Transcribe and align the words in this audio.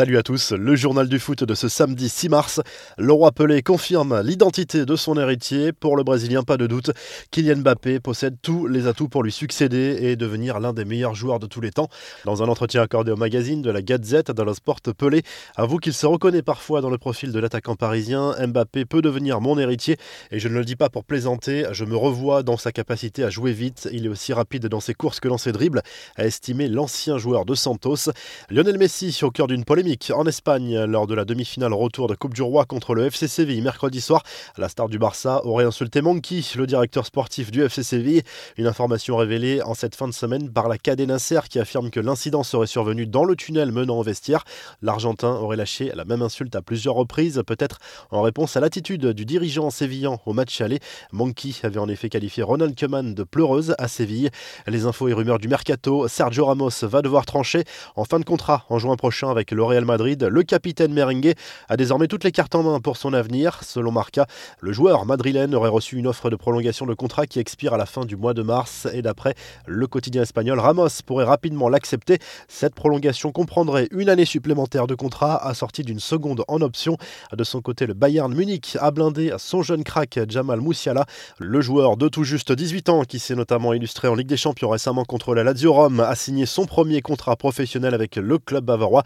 Salut 0.00 0.16
à 0.16 0.22
tous, 0.22 0.52
le 0.52 0.76
journal 0.76 1.10
du 1.10 1.18
foot 1.18 1.44
de 1.44 1.54
ce 1.54 1.68
samedi 1.68 2.08
6 2.08 2.30
mars. 2.30 2.62
Le 2.96 3.12
roi 3.12 3.32
Pelé 3.32 3.62
confirme 3.62 4.22
l'identité 4.22 4.86
de 4.86 4.96
son 4.96 5.18
héritier. 5.18 5.74
Pour 5.74 5.94
le 5.94 6.04
Brésilien, 6.04 6.42
pas 6.42 6.56
de 6.56 6.66
doute, 6.66 6.90
Kylian 7.30 7.58
Mbappé 7.58 8.00
possède 8.00 8.36
tous 8.40 8.66
les 8.66 8.86
atouts 8.86 9.10
pour 9.10 9.22
lui 9.22 9.30
succéder 9.30 9.98
et 10.00 10.16
devenir 10.16 10.58
l'un 10.58 10.72
des 10.72 10.86
meilleurs 10.86 11.14
joueurs 11.14 11.38
de 11.38 11.46
tous 11.46 11.60
les 11.60 11.70
temps. 11.70 11.90
Dans 12.24 12.42
un 12.42 12.48
entretien 12.48 12.80
accordé 12.80 13.12
au 13.12 13.16
magazine 13.16 13.60
de 13.60 13.70
la 13.70 13.82
Gazette 13.82 14.30
dans 14.30 14.46
le 14.46 14.54
Sport, 14.54 14.80
Pelé 14.96 15.22
avoue 15.54 15.76
qu'il 15.76 15.92
se 15.92 16.06
reconnaît 16.06 16.40
parfois 16.40 16.80
dans 16.80 16.88
le 16.88 16.96
profil 16.96 17.30
de 17.30 17.38
l'attaquant 17.38 17.74
parisien. 17.74 18.34
Mbappé 18.40 18.86
peut 18.86 19.02
devenir 19.02 19.42
mon 19.42 19.58
héritier 19.58 19.98
et 20.30 20.38
je 20.38 20.48
ne 20.48 20.54
le 20.54 20.64
dis 20.64 20.76
pas 20.76 20.88
pour 20.88 21.04
plaisanter. 21.04 21.66
Je 21.72 21.84
me 21.84 21.94
revois 21.94 22.42
dans 22.42 22.56
sa 22.56 22.72
capacité 22.72 23.22
à 23.22 23.28
jouer 23.28 23.52
vite. 23.52 23.86
Il 23.92 24.06
est 24.06 24.08
aussi 24.08 24.32
rapide 24.32 24.64
dans 24.66 24.80
ses 24.80 24.94
courses 24.94 25.20
que 25.20 25.28
dans 25.28 25.36
ses 25.36 25.52
dribbles, 25.52 25.82
a 26.16 26.24
estimé 26.24 26.68
l'ancien 26.68 27.18
joueur 27.18 27.44
de 27.44 27.54
Santos. 27.54 28.08
Lionel 28.48 28.78
Messi 28.78 29.14
au 29.22 29.30
cœur 29.30 29.46
d'une 29.46 29.66
polémique 29.66 29.89
en 30.14 30.24
Espagne 30.24 30.84
lors 30.84 31.08
de 31.08 31.14
la 31.14 31.24
demi-finale 31.24 31.72
retour 31.72 32.06
de 32.06 32.14
Coupe 32.14 32.34
du 32.34 32.42
Roi 32.42 32.64
contre 32.64 32.94
le 32.94 33.06
FC 33.06 33.26
Séville 33.26 33.60
mercredi 33.60 34.00
soir. 34.00 34.22
La 34.56 34.68
star 34.68 34.88
du 34.88 35.00
Barça 35.00 35.44
aurait 35.44 35.64
insulté 35.64 36.00
Monkey, 36.00 36.42
le 36.54 36.66
directeur 36.66 37.04
sportif 37.06 37.50
du 37.50 37.64
FC 37.64 37.82
Séville. 37.82 38.22
Une 38.56 38.68
information 38.68 39.16
révélée 39.16 39.62
en 39.62 39.74
cette 39.74 39.96
fin 39.96 40.06
de 40.06 40.12
semaine 40.12 40.48
par 40.52 40.68
la 40.68 40.78
Cadena 40.78 41.14
Nasser 41.14 41.40
qui 41.50 41.58
affirme 41.58 41.90
que 41.90 41.98
l'incident 41.98 42.44
serait 42.44 42.68
survenu 42.68 43.06
dans 43.06 43.24
le 43.24 43.34
tunnel 43.34 43.72
menant 43.72 43.98
au 43.98 44.02
vestiaire. 44.04 44.44
L'Argentin 44.80 45.32
aurait 45.32 45.56
lâché 45.56 45.90
la 45.94 46.04
même 46.04 46.22
insulte 46.22 46.54
à 46.54 46.62
plusieurs 46.62 46.94
reprises, 46.94 47.42
peut-être 47.44 47.80
en 48.12 48.22
réponse 48.22 48.56
à 48.56 48.60
l'attitude 48.60 49.06
du 49.06 49.24
dirigeant 49.24 49.70
sévillan 49.70 50.20
au 50.24 50.32
match 50.32 50.60
aller. 50.60 50.78
Monkey 51.10 51.50
avait 51.64 51.80
en 51.80 51.88
effet 51.88 52.08
qualifié 52.08 52.44
Ronald 52.44 52.78
Koeman 52.78 53.12
de 53.12 53.24
pleureuse 53.24 53.74
à 53.78 53.88
Séville. 53.88 54.30
Les 54.68 54.86
infos 54.86 55.08
et 55.08 55.12
rumeurs 55.12 55.40
du 55.40 55.48
mercato, 55.48 56.06
Sergio 56.06 56.46
Ramos 56.46 56.70
va 56.82 57.02
devoir 57.02 57.26
trancher 57.26 57.64
en 57.96 58.04
fin 58.04 58.20
de 58.20 58.24
contrat 58.24 58.64
en 58.68 58.78
juin 58.78 58.94
prochain 58.94 59.30
avec 59.30 59.50
le 59.50 59.64
Madrid. 59.84 60.22
Le 60.22 60.42
capitaine 60.42 60.92
merengue 60.92 61.34
a 61.68 61.76
désormais 61.76 62.06
toutes 62.06 62.24
les 62.24 62.32
cartes 62.32 62.54
en 62.54 62.62
main 62.62 62.80
pour 62.80 62.96
son 62.96 63.12
avenir. 63.12 63.62
Selon 63.62 63.92
Marca, 63.92 64.26
le 64.60 64.72
joueur 64.72 65.06
madrilène 65.06 65.54
aurait 65.54 65.68
reçu 65.68 65.96
une 65.96 66.06
offre 66.06 66.30
de 66.30 66.36
prolongation 66.36 66.86
de 66.86 66.94
contrat 66.94 67.26
qui 67.26 67.38
expire 67.38 67.74
à 67.74 67.76
la 67.76 67.86
fin 67.86 68.04
du 68.04 68.16
mois 68.16 68.34
de 68.34 68.42
mars. 68.42 68.88
Et 68.92 69.02
d'après 69.02 69.34
le 69.66 69.86
quotidien 69.86 70.22
espagnol, 70.22 70.58
Ramos 70.58 70.88
pourrait 71.04 71.24
rapidement 71.24 71.68
l'accepter. 71.68 72.18
Cette 72.48 72.74
prolongation 72.74 73.32
comprendrait 73.32 73.88
une 73.90 74.08
année 74.08 74.24
supplémentaire 74.24 74.86
de 74.86 74.94
contrat 74.94 75.36
assortie 75.46 75.82
d'une 75.82 76.00
seconde 76.00 76.44
en 76.48 76.60
option. 76.60 76.96
De 77.36 77.44
son 77.44 77.60
côté, 77.60 77.86
le 77.86 77.94
Bayern 77.94 78.34
Munich 78.34 78.76
a 78.80 78.90
blindé 78.90 79.32
son 79.38 79.62
jeune 79.62 79.84
crack 79.84 80.18
Jamal 80.28 80.60
Moussiala, 80.60 81.06
le 81.38 81.60
joueur 81.60 81.96
de 81.96 82.08
tout 82.08 82.24
juste 82.24 82.52
18 82.52 82.88
ans 82.88 83.02
qui 83.04 83.18
s'est 83.18 83.34
notamment 83.34 83.72
illustré 83.72 84.08
en 84.08 84.14
Ligue 84.14 84.28
des 84.28 84.36
Champions 84.36 84.68
récemment 84.68 85.04
contre 85.04 85.34
la 85.34 85.44
Lazio 85.44 85.72
Rome, 85.72 86.00
a 86.00 86.14
signé 86.14 86.46
son 86.46 86.66
premier 86.66 87.00
contrat 87.00 87.36
professionnel 87.36 87.94
avec 87.94 88.16
le 88.16 88.38
club 88.38 88.64
bavarois 88.64 89.02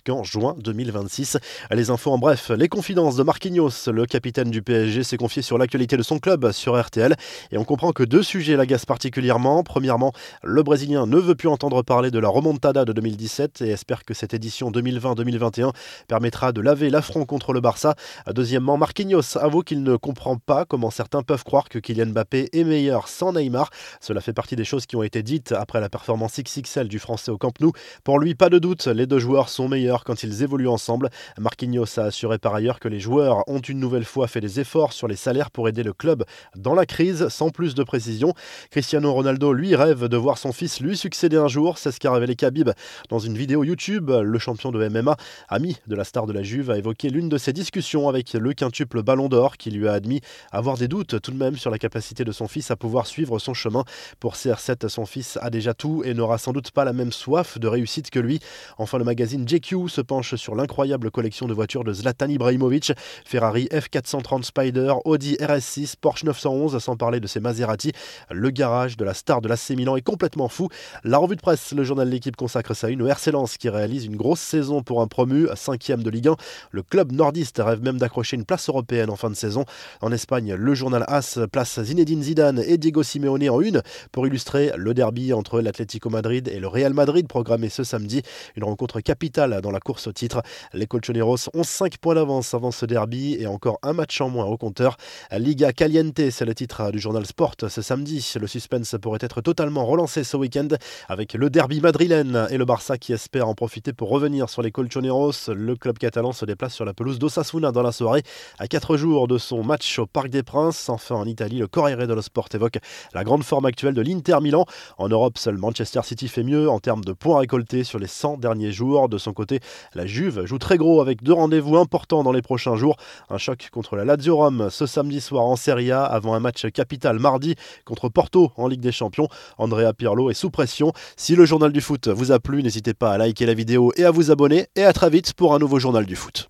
jusqu'en 0.00 0.24
juin 0.24 0.54
2026. 0.58 1.38
Les 1.70 1.90
infos 1.90 2.12
en 2.12 2.18
bref, 2.18 2.50
les 2.50 2.68
confidences 2.68 3.16
de 3.16 3.22
Marquinhos, 3.22 3.90
le 3.92 4.06
capitaine 4.06 4.50
du 4.50 4.62
PSG, 4.62 5.02
s'est 5.02 5.16
confié 5.16 5.42
sur 5.42 5.58
l'actualité 5.58 5.96
de 5.96 6.02
son 6.02 6.18
club 6.18 6.52
sur 6.52 6.80
RTL 6.80 7.14
et 7.50 7.58
on 7.58 7.64
comprend 7.64 7.92
que 7.92 8.02
deux 8.02 8.22
sujets 8.22 8.56
l'agacent 8.56 8.86
particulièrement. 8.86 9.62
Premièrement, 9.62 10.12
le 10.42 10.62
Brésilien 10.62 11.06
ne 11.06 11.18
veut 11.18 11.34
plus 11.34 11.48
entendre 11.48 11.82
parler 11.82 12.10
de 12.10 12.18
la 12.18 12.28
remontada 12.28 12.84
de 12.84 12.92
2017 12.92 13.62
et 13.62 13.70
espère 13.70 14.04
que 14.04 14.14
cette 14.14 14.32
édition 14.32 14.70
2020-2021 14.70 15.72
permettra 16.08 16.52
de 16.52 16.60
laver 16.60 16.88
l'affront 16.88 17.24
contre 17.24 17.52
le 17.52 17.60
Barça. 17.60 17.94
Deuxièmement, 18.32 18.76
Marquinhos 18.78 19.36
avoue 19.38 19.62
qu'il 19.62 19.82
ne 19.82 19.96
comprend 19.96 20.36
pas 20.36 20.64
comment 20.64 20.90
certains 20.90 21.22
peuvent 21.22 21.44
croire 21.44 21.68
que 21.68 21.78
Kylian 21.78 22.06
Mbappé 22.06 22.48
est 22.52 22.64
meilleur 22.64 23.08
sans 23.08 23.32
Neymar. 23.32 23.70
Cela 24.00 24.20
fait 24.20 24.32
partie 24.32 24.56
des 24.56 24.64
choses 24.64 24.86
qui 24.86 24.96
ont 24.96 25.02
été 25.02 25.22
dites 25.22 25.52
après 25.52 25.80
la 25.80 25.88
performance 25.88 26.40
XXL 26.40 26.88
du 26.88 26.98
Français 26.98 27.30
au 27.30 27.38
Camp 27.38 27.52
Nou. 27.60 27.72
Pour 28.04 28.18
lui, 28.18 28.34
pas 28.34 28.48
de 28.48 28.58
doute, 28.58 28.86
les 28.86 29.06
deux 29.06 29.18
joueurs 29.18 29.48
sont 29.48 29.68
meilleurs 29.68 29.89
quand 29.98 30.22
ils 30.22 30.42
évoluent 30.42 30.68
ensemble. 30.68 31.10
Marquinhos 31.38 31.98
a 31.98 32.04
assuré 32.04 32.38
par 32.38 32.54
ailleurs 32.54 32.80
que 32.80 32.88
les 32.88 33.00
joueurs 33.00 33.42
ont 33.48 33.60
une 33.60 33.80
nouvelle 33.80 34.04
fois 34.04 34.28
fait 34.28 34.40
des 34.40 34.60
efforts 34.60 34.92
sur 34.92 35.08
les 35.08 35.16
salaires 35.16 35.50
pour 35.50 35.68
aider 35.68 35.82
le 35.82 35.92
club 35.92 36.24
dans 36.56 36.74
la 36.74 36.86
crise, 36.86 37.28
sans 37.28 37.50
plus 37.50 37.74
de 37.74 37.82
précision. 37.82 38.34
Cristiano 38.70 39.12
Ronaldo, 39.12 39.52
lui, 39.52 39.74
rêve 39.74 40.06
de 40.06 40.16
voir 40.16 40.38
son 40.38 40.52
fils 40.52 40.80
lui 40.80 40.96
succéder 40.96 41.36
un 41.36 41.48
jour. 41.48 41.78
C'est 41.78 41.92
ce 41.92 41.98
qu'a 41.98 42.12
révélé 42.12 42.36
Khabib 42.36 42.70
dans 43.08 43.18
une 43.18 43.36
vidéo 43.36 43.64
YouTube. 43.64 44.10
Le 44.10 44.38
champion 44.38 44.70
de 44.70 44.88
MMA, 44.88 45.16
ami 45.48 45.76
de 45.86 45.96
la 45.96 46.04
star 46.04 46.26
de 46.26 46.32
la 46.32 46.42
Juve, 46.42 46.70
a 46.70 46.78
évoqué 46.78 47.10
l'une 47.10 47.28
de 47.28 47.38
ses 47.38 47.52
discussions 47.52 48.08
avec 48.08 48.32
le 48.32 48.52
quintuple 48.52 49.02
Ballon 49.02 49.28
d'Or 49.28 49.56
qui 49.56 49.70
lui 49.70 49.88
a 49.88 49.92
admis 49.92 50.20
avoir 50.52 50.76
des 50.76 50.88
doutes 50.88 51.20
tout 51.20 51.30
de 51.32 51.36
même 51.36 51.56
sur 51.56 51.70
la 51.70 51.78
capacité 51.78 52.24
de 52.24 52.32
son 52.32 52.48
fils 52.48 52.70
à 52.70 52.76
pouvoir 52.76 53.06
suivre 53.06 53.38
son 53.38 53.54
chemin. 53.54 53.84
Pour 54.18 54.34
CR7, 54.34 54.88
son 54.88 55.06
fils 55.06 55.38
a 55.42 55.50
déjà 55.50 55.74
tout 55.74 56.02
et 56.04 56.14
n'aura 56.14 56.38
sans 56.38 56.52
doute 56.52 56.70
pas 56.70 56.84
la 56.84 56.92
même 56.92 57.12
soif 57.12 57.58
de 57.58 57.68
réussite 57.68 58.10
que 58.10 58.18
lui. 58.18 58.40
Enfin, 58.78 58.98
le 58.98 59.04
magazine 59.04 59.46
JQ 59.48 59.79
se 59.88 60.00
penche 60.00 60.34
sur 60.34 60.54
l'incroyable 60.54 61.10
collection 61.10 61.46
de 61.46 61.54
voitures 61.54 61.84
de 61.84 61.92
Zlatan 61.92 62.28
Ibrahimovic, 62.28 62.92
Ferrari 63.24 63.68
F430 63.72 64.42
Spider, 64.42 64.94
Audi 65.04 65.34
RS6, 65.36 65.94
Porsche 66.00 66.24
911, 66.24 66.78
sans 66.78 66.96
parler 66.96 67.20
de 67.20 67.26
ses 67.26 67.40
Maserati. 67.40 67.92
Le 68.30 68.50
garage 68.50 68.96
de 68.96 69.04
la 69.04 69.14
star 69.14 69.40
de 69.40 69.48
l'AC 69.48 69.70
Milan 69.70 69.96
est 69.96 70.02
complètement 70.02 70.48
fou. 70.48 70.68
La 71.04 71.18
revue 71.18 71.36
de 71.36 71.40
presse, 71.40 71.72
le 71.72 71.84
journal 71.84 72.06
de 72.06 72.12
l'équipe 72.12 72.36
consacre 72.36 72.74
sa 72.74 72.88
une 72.88 73.02
au 73.02 73.06
RC 73.06 73.32
Lens 73.32 73.56
qui 73.56 73.68
réalise 73.68 74.04
une 74.04 74.16
grosse 74.16 74.40
saison 74.40 74.82
pour 74.82 75.00
un 75.00 75.06
promu, 75.06 75.46
cinquième 75.54 76.02
de 76.02 76.10
Ligue 76.10 76.28
1. 76.28 76.36
Le 76.70 76.82
club 76.82 77.12
nordiste 77.12 77.60
rêve 77.64 77.82
même 77.82 77.98
d'accrocher 77.98 78.36
une 78.36 78.44
place 78.44 78.68
européenne 78.68 79.10
en 79.10 79.16
fin 79.16 79.30
de 79.30 79.36
saison. 79.36 79.64
En 80.00 80.12
Espagne, 80.12 80.54
le 80.54 80.74
journal 80.74 81.04
AS 81.08 81.38
place 81.52 81.80
Zinedine 81.82 82.22
Zidane 82.22 82.62
et 82.66 82.78
Diego 82.78 83.02
Simeone 83.02 83.48
en 83.48 83.60
une 83.60 83.82
pour 84.12 84.26
illustrer 84.26 84.72
le 84.76 84.94
derby 84.94 85.32
entre 85.32 85.60
l'Atlético 85.60 86.10
Madrid 86.10 86.48
et 86.48 86.60
le 86.60 86.68
Real 86.68 86.94
Madrid 86.94 87.26
programmé 87.28 87.68
ce 87.68 87.84
samedi. 87.84 88.22
Une 88.56 88.64
rencontre 88.64 89.00
capitale 89.00 89.60
la 89.72 89.80
course 89.80 90.06
au 90.06 90.12
titre. 90.12 90.42
Les 90.72 90.86
Colchoneros 90.86 91.48
ont 91.54 91.62
5 91.64 91.98
points 91.98 92.14
d'avance 92.14 92.54
avant 92.54 92.70
ce 92.70 92.86
derby 92.86 93.36
et 93.38 93.46
encore 93.46 93.78
un 93.82 93.92
match 93.92 94.20
en 94.20 94.28
moins 94.28 94.46
au 94.46 94.56
compteur. 94.56 94.96
Liga 95.32 95.72
Caliente, 95.72 96.30
c'est 96.30 96.44
le 96.44 96.54
titre 96.54 96.90
du 96.90 96.98
journal 96.98 97.26
Sport 97.26 97.54
ce 97.68 97.82
samedi. 97.82 98.32
Le 98.40 98.46
suspense 98.46 98.96
pourrait 99.00 99.18
être 99.22 99.40
totalement 99.40 99.84
relancé 99.86 100.24
ce 100.24 100.36
week-end 100.36 100.68
avec 101.08 101.34
le 101.34 101.50
derby 101.50 101.80
madrilène 101.80 102.46
et 102.50 102.58
le 102.58 102.64
Barça 102.64 102.98
qui 102.98 103.12
espère 103.12 103.48
en 103.48 103.54
profiter 103.54 103.92
pour 103.92 104.08
revenir 104.08 104.48
sur 104.48 104.62
les 104.62 104.70
Colchoneros. 104.70 105.32
Le 105.48 105.76
club 105.76 105.98
catalan 105.98 106.32
se 106.32 106.44
déplace 106.44 106.74
sur 106.74 106.84
la 106.84 106.94
pelouse 106.94 107.18
d'Osasuna 107.18 107.72
dans 107.72 107.82
la 107.82 107.92
soirée 107.92 108.22
à 108.58 108.66
4 108.66 108.96
jours 108.96 109.28
de 109.28 109.38
son 109.38 109.62
match 109.62 109.98
au 109.98 110.06
Parc 110.06 110.28
des 110.28 110.42
Princes. 110.42 110.88
Enfin 110.88 111.14
en 111.14 111.26
Italie, 111.26 111.58
le 111.58 111.66
Corriere 111.66 112.06
dello 112.06 112.22
Sport 112.22 112.48
évoque 112.54 112.78
la 113.14 113.24
grande 113.24 113.44
forme 113.44 113.66
actuelle 113.66 113.94
de 113.94 114.02
l'Inter 114.02 114.38
Milan. 114.40 114.64
En 114.98 115.08
Europe, 115.08 115.38
seul 115.38 115.56
Manchester 115.56 116.00
City 116.04 116.28
fait 116.28 116.42
mieux 116.42 116.68
en 116.68 116.80
termes 116.80 117.04
de 117.04 117.12
points 117.12 117.40
récoltés 117.40 117.84
sur 117.84 117.98
les 117.98 118.06
100 118.06 118.38
derniers 118.38 118.72
jours. 118.72 119.08
De 119.08 119.18
son 119.18 119.32
côté, 119.32 119.59
la 119.94 120.06
Juve 120.06 120.44
joue 120.46 120.58
très 120.58 120.78
gros 120.78 121.00
avec 121.00 121.22
deux 121.22 121.32
rendez-vous 121.32 121.76
importants 121.76 122.22
dans 122.22 122.32
les 122.32 122.42
prochains 122.42 122.76
jours. 122.76 122.96
Un 123.28 123.38
choc 123.38 123.68
contre 123.72 123.96
la 123.96 124.04
Lazio 124.04 124.36
Rome 124.36 124.68
ce 124.70 124.86
samedi 124.86 125.20
soir 125.20 125.44
en 125.44 125.56
Serie 125.56 125.92
A 125.92 126.04
avant 126.04 126.34
un 126.34 126.40
match 126.40 126.66
capital 126.70 127.18
mardi 127.18 127.54
contre 127.84 128.08
Porto 128.08 128.52
en 128.56 128.68
Ligue 128.68 128.80
des 128.80 128.92
Champions. 128.92 129.28
Andrea 129.58 129.92
Pirlo 129.92 130.30
est 130.30 130.34
sous 130.34 130.50
pression. 130.50 130.92
Si 131.16 131.36
le 131.36 131.44
journal 131.44 131.72
du 131.72 131.80
foot 131.80 132.08
vous 132.08 132.32
a 132.32 132.38
plu, 132.38 132.62
n'hésitez 132.62 132.94
pas 132.94 133.12
à 133.12 133.18
liker 133.18 133.46
la 133.46 133.54
vidéo 133.54 133.92
et 133.96 134.04
à 134.04 134.10
vous 134.10 134.30
abonner. 134.30 134.68
Et 134.76 134.84
à 134.84 134.92
très 134.92 135.10
vite 135.10 135.34
pour 135.34 135.54
un 135.54 135.58
nouveau 135.58 135.78
journal 135.78 136.06
du 136.06 136.16
foot. 136.16 136.48